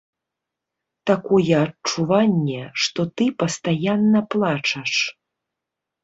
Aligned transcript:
Такое 1.09 1.57
адчуванне, 1.65 2.63
што 2.85 3.05
ты 3.21 3.27
пастаянна 3.43 4.19
плачаш. 4.37 4.91